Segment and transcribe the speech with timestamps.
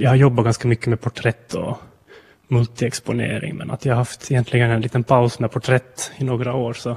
[0.00, 1.78] jag har jobbat ganska mycket med porträtt och
[2.48, 6.72] multiexponering, men att jag har haft egentligen en liten paus med porträtt i några år,
[6.72, 6.96] så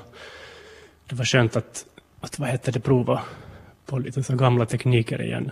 [1.10, 1.86] det var skönt att,
[2.20, 3.22] att vad heter det, prova
[3.86, 5.52] på lite så gamla tekniker igen.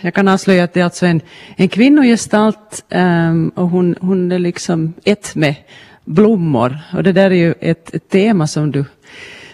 [0.00, 1.20] Jag kan avslöja att det är alltså en,
[1.56, 5.54] en kvinnogestalt um, och hon, hon är liksom ett med
[6.04, 6.78] blommor.
[6.94, 8.84] Och det där är ju ett, ett tema som du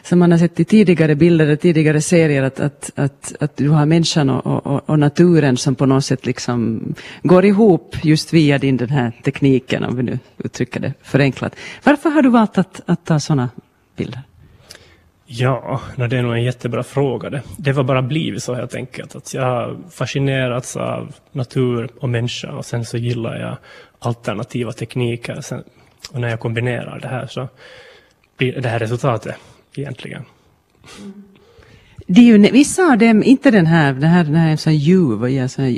[0.04, 3.68] som man har sett i tidigare bilder och tidigare serier, att, att, att, att du
[3.68, 6.82] har människan och, och, och, naturen som på något sätt liksom
[7.22, 11.56] går ihop just via din den här tekniken, om vi nu uttrycker det förenklat.
[11.84, 13.50] Varför har du valt att, att ta sådana
[13.96, 14.22] bilder?
[15.26, 17.30] Ja, det är nog en jättebra fråga.
[17.30, 19.16] Det, det var bara blivit så helt enkelt.
[19.16, 23.56] Att jag har fascinerats av natur och människa och sen så gillar jag
[23.98, 25.40] alternativa tekniker.
[25.40, 25.62] Sen,
[26.12, 27.48] och när jag kombinerar det här så
[28.36, 29.36] blir det här resultatet
[29.78, 30.24] egentligen.
[32.06, 34.76] Det är ju, vissa av dem, inte den här, den här, den här är sån
[34.76, 35.28] ljuv,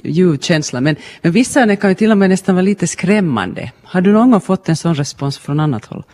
[0.04, 2.86] ljuv känsla, men, men vissa av dem kan ju till och med nästan vara lite
[2.86, 3.72] skrämmande.
[3.82, 6.04] Har du någon gång fått en sån respons från annat håll?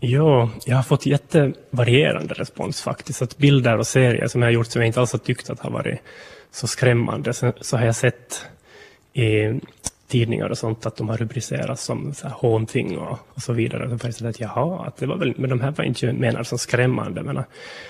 [0.00, 3.22] Ja, jag har fått jättevarierande respons faktiskt.
[3.22, 5.60] Att bilder och serier som jag har gjort som jag inte alls har tyckt att
[5.60, 5.98] har varit
[6.50, 8.46] så skrämmande, så, så har jag sett
[9.12, 9.60] i
[10.14, 12.44] tidningar och sånt att de har rubricerats som så här
[12.98, 13.94] och, och så vidare.
[13.94, 16.58] Och så att, jaha, att det var väl, men de här var inte menade som
[16.58, 17.22] skrämmande.
[17.22, 17.42] Men,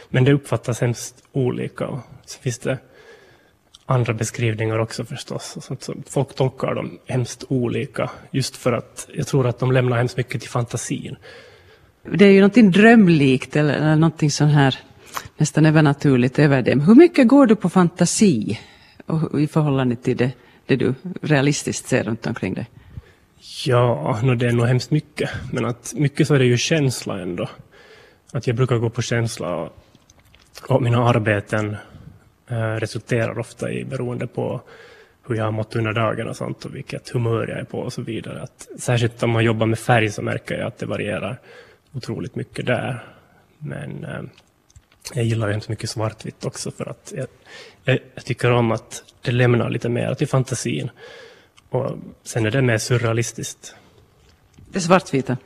[0.08, 1.86] men det uppfattas hemskt olika.
[1.86, 2.78] Och så finns det
[3.86, 5.56] andra beskrivningar också förstås.
[5.56, 9.72] Och sånt, så folk tolkar dem hemskt olika just för att jag tror att de
[9.72, 11.16] lämnar hemskt mycket till fantasin.
[12.12, 14.78] Det är ju någonting drömlikt eller, eller någonting sån här
[15.36, 16.81] nästan övernaturligt över dem.
[16.81, 18.61] Hur mycket går du på fantasi
[19.06, 20.33] och, i förhållande till det
[20.66, 22.70] det du realistiskt ser runt omkring dig?
[23.66, 25.30] Ja, no, det är nog hemskt mycket.
[25.52, 27.48] Men att mycket så är det ju känsla ändå.
[28.32, 29.72] Att jag brukar gå på känsla och,
[30.68, 31.76] och mina arbeten
[32.48, 34.60] eh, resulterar ofta i beroende på
[35.28, 37.92] hur jag har mått under dagen och sånt och vilket humör jag är på och
[37.92, 38.42] så vidare.
[38.42, 41.40] Att, särskilt om man jobbar med färg så märker jag att det varierar
[41.92, 43.04] otroligt mycket där.
[43.58, 44.22] Men eh,
[45.12, 47.26] jag gillar ju inte mycket svartvitt också för att jag,
[47.84, 50.91] jag, jag, tycker om att det lämnar lite mer till fantasin.
[51.69, 51.91] Och
[52.22, 53.75] sen är det mer surrealistiskt.
[54.72, 55.37] Det svartvita?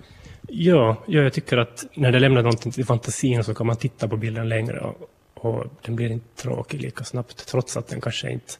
[0.48, 4.08] Ja, ja, jag tycker att när det lämnar någonting till fantasin så kan man titta
[4.08, 8.30] på bilden längre och, och den blir inte tråkig lika snabbt trots att den kanske
[8.30, 8.52] inte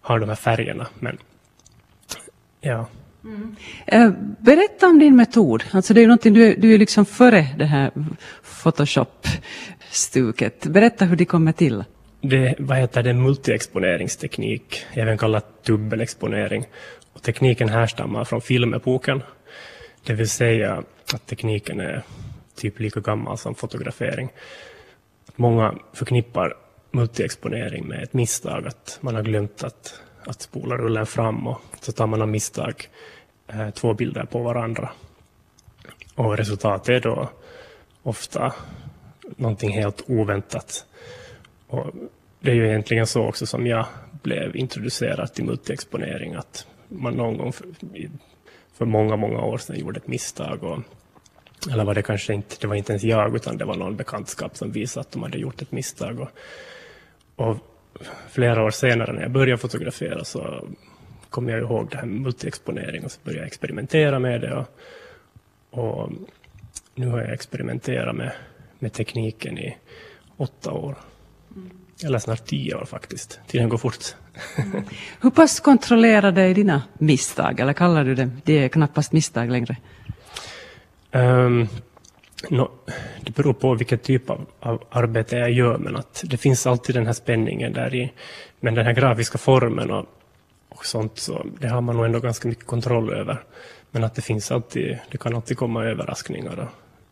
[0.00, 0.86] har de här färgerna.
[0.98, 1.18] Men
[2.60, 2.86] ja.
[3.24, 3.56] Mm.
[4.38, 5.64] Berätta om din metod.
[5.72, 7.90] Alltså det är någonting, du, du är liksom före det här
[8.62, 10.66] Photoshop-stuket.
[10.66, 11.84] Berätta hur det kommer till.
[12.20, 16.66] Det vad heter det, multiexponeringsteknik, även kallat dubbelexponering.
[17.12, 19.22] Och tekniken härstammar från filmepoken.
[20.06, 20.82] Det vill säga
[21.14, 22.02] att tekniken är
[22.56, 24.28] typ lika gammal som fotografering.
[25.36, 26.54] Många förknippar
[26.90, 31.92] multiexponering med ett misstag, att man har glömt att, att spola rullen fram och så
[31.92, 32.88] tar man av misstag
[33.46, 34.90] eh, två bilder på varandra.
[36.14, 37.28] Och resultatet är då
[38.02, 38.54] ofta
[39.36, 40.86] någonting helt oväntat.
[41.66, 41.90] Och
[42.40, 43.86] det är ju egentligen så också som jag
[44.22, 47.66] blev introducerad till multiexponering, att man någon gång för,
[48.72, 50.62] för många, många år sedan gjorde ett misstag.
[50.62, 50.78] Och,
[51.72, 54.56] eller var det kanske inte, det var inte ens jag, utan det var någon bekantskap
[54.56, 56.20] som visade att de hade gjort ett misstag.
[56.20, 56.30] Och,
[57.36, 57.56] och
[58.30, 60.68] flera år senare när jag började fotografera så
[61.30, 64.54] kom jag ihåg det här med multiexponering och så började jag experimentera med det.
[64.54, 64.68] Och,
[65.70, 66.12] och
[66.94, 68.32] nu har jag experimenterat med,
[68.78, 69.76] med tekniken i
[70.36, 70.96] åtta år.
[71.56, 71.70] Mm.
[72.04, 73.40] Eller snart tio år faktiskt.
[73.46, 74.04] Tiden går fort.
[74.56, 74.84] Mm.
[75.20, 77.60] Hur pass kontrollerade är dina misstag?
[77.60, 79.76] Eller kallar du dem, det är knappast misstag längre?
[81.12, 81.68] Um,
[82.50, 82.70] no,
[83.20, 86.94] det beror på vilken typ av, av, arbete jag gör, men att det finns alltid
[86.94, 88.12] den här spänningen där i.
[88.60, 90.06] Men den här grafiska formen och,
[90.68, 93.42] och sånt, så det har man nog ändå ganska mycket kontroll över.
[93.90, 96.58] Men att det finns alltid, det kan alltid komma överraskningar.
[96.58, 96.68] Och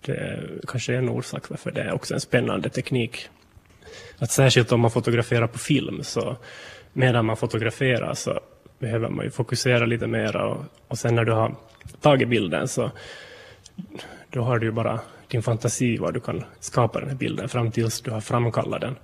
[0.06, 3.28] det kanske är en orsak varför det är också en spännande teknik
[4.18, 6.36] att särskilt om man fotograferar på film så
[6.92, 8.40] medan man fotograferar så
[8.78, 11.54] behöver man ju fokusera lite mer och, och sen när du har
[12.00, 12.90] tagit bilden så
[14.30, 15.00] då har du ju bara
[15.32, 18.96] din fantasi var du kan skapa den här bilden fram tills du har framkallat den.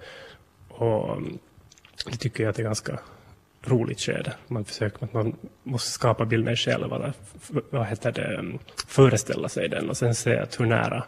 [0.69, 1.23] Och
[2.11, 2.99] det tycker jag att det är ganska
[3.65, 4.35] roligt skede.
[4.49, 7.13] Man försöker, att man måste skapa bilden själv, eller
[7.71, 11.05] vad heter det, föreställa sig den och sen se att hur nära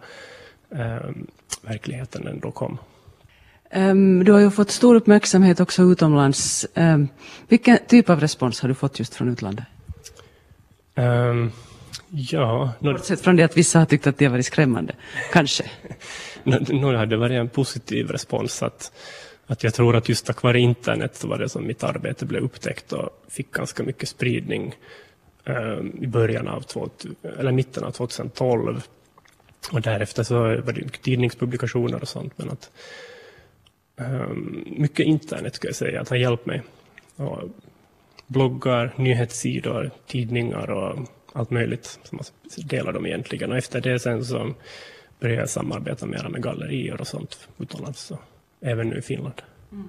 [0.70, 1.10] eh,
[1.62, 2.78] verkligheten ändå kom.
[3.74, 6.66] Um, du har ju fått stor uppmärksamhet också utomlands.
[6.74, 7.08] Um,
[7.48, 9.64] vilken typ av respons har du fått just från utlandet?
[10.94, 11.52] Um,
[12.08, 12.72] ja...
[12.78, 14.94] Bortsett från det att vissa har tyckt att det varit skrämmande,
[15.32, 15.64] kanske?
[16.44, 18.62] Har det varit en positiv respons.
[18.62, 18.92] Att,
[19.46, 22.42] att jag tror att just tack vare internet så var det som mitt arbete blev
[22.42, 24.74] upptäckt och fick ganska mycket spridning
[25.44, 26.64] eh, i början av,
[27.38, 28.82] eller mitten av 2012.
[29.72, 32.32] Och därefter så var det tidningspublikationer och sånt.
[32.36, 32.70] Men att,
[33.96, 34.28] eh,
[34.66, 36.62] mycket internet skulle jag säga att har hjälpt mig.
[37.16, 37.42] Och
[38.26, 40.98] bloggar, nyhetssidor, tidningar och
[41.32, 41.98] allt möjligt.
[42.02, 42.24] Som man
[42.68, 43.50] delar dem egentligen.
[43.52, 44.54] Och efter det sen så
[45.20, 48.00] började jag samarbeta mer med gallerier och sånt utomlands.
[48.00, 48.18] Så,
[48.60, 49.42] även nu i Finland.
[49.72, 49.88] Mm.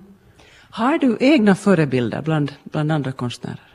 [0.70, 3.74] Har du egna förebilder bland, bland andra konstnärer?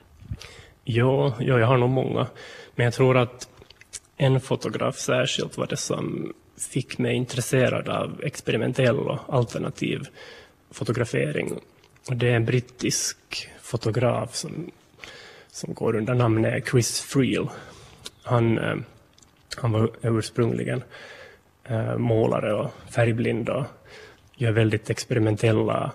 [0.85, 2.27] Ja, ja, jag har nog många.
[2.75, 3.49] Men jag tror att
[4.17, 10.03] en fotograf särskilt var det som fick mig intresserad av experimentell och alternativ
[10.71, 11.53] fotografering.
[12.09, 13.17] Och det är en brittisk
[13.63, 14.71] fotograf som,
[15.57, 17.49] som går under namnet Chris Friel.
[18.23, 18.77] Han, eh,
[19.57, 20.83] han var ursprungligen
[21.65, 23.65] eh, målare och färgblind och
[24.35, 25.93] gör väldigt experimentella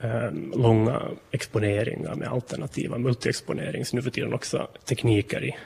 [0.00, 5.56] eh, långa exponeringar med alternativa multiexponerings nu för tiden också tekniker i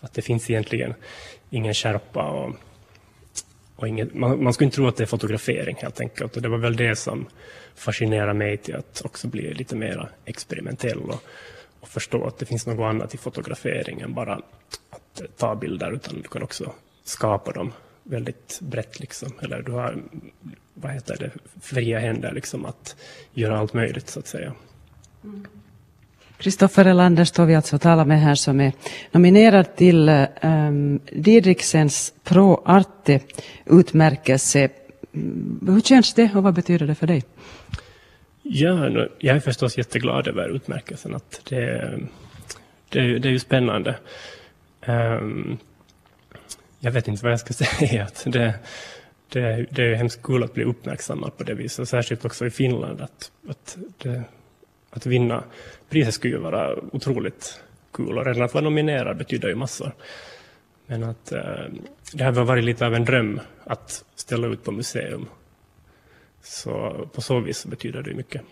[0.00, 0.94] att det finns egentligen
[1.50, 2.54] ingen skärpa och,
[3.76, 6.36] och inget, man, man skulle inte tro att det är fotografering helt enkelt.
[6.36, 7.26] Och det var väl det som
[7.74, 11.22] fascinerade mig till att också bli lite mer experimentell och,
[11.82, 14.34] och förstå att det finns något annat i fotografering än bara
[14.90, 16.72] att eh, ta bilder, utan du kan också
[17.04, 19.00] skapa dem väldigt brett.
[19.00, 19.32] Liksom.
[19.42, 20.02] Eller du har
[20.74, 21.30] vad heter det,
[21.60, 22.96] fria händer liksom, att
[23.32, 24.52] göra allt möjligt så att säga.
[26.38, 26.90] Kristoffer mm.
[26.90, 28.72] Elander står vi alltså och talar med här som är
[29.10, 34.68] nominerad till um, Didriksens Pro Arte-utmärkelse.
[35.66, 37.24] Hur känns det och vad betyder det för dig?
[38.42, 41.14] Ja, jag är förstås jätteglad över utmärkelsen.
[41.14, 41.98] Att det,
[42.88, 43.96] det, det är ju spännande.
[44.86, 45.58] Um,
[46.80, 48.04] jag vet inte vad jag ska säga.
[48.04, 48.54] Att det,
[49.28, 51.88] det, det är hemskt kul att bli uppmärksammad på det viset.
[51.88, 53.00] Särskilt också i Finland.
[53.00, 54.22] Att, att, det,
[54.90, 55.44] att vinna
[55.90, 57.62] priset skulle ju vara otroligt
[57.92, 58.18] kul.
[58.18, 59.92] Och redan att vara nominerad betyder ju massor.
[60.86, 61.64] Men att eh,
[62.12, 65.26] det har varit lite av en dröm att ställa ut på museum.
[66.42, 68.42] Så på så vis betyder det mycket.